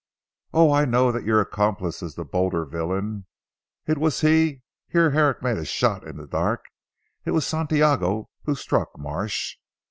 "Oh, 0.51 0.71
I 0.71 0.85
know 0.85 1.11
that 1.11 1.25
your 1.25 1.39
accomplice 1.41 2.01
is 2.01 2.15
the 2.15 2.25
bolder 2.25 2.65
villain. 2.65 3.27
It 3.85 3.99
was 3.99 4.21
he" 4.21 4.63
here 4.91 5.11
Herrick 5.11 5.43
made 5.43 5.57
a 5.59 5.65
shot 5.65 6.07
in 6.07 6.17
the 6.17 6.25
dark," 6.25 6.65
it 7.23 7.29
was 7.29 7.45
Santiago 7.45 8.31
who 8.45 8.55
struck 8.55 8.97
Marsh." 8.97 9.57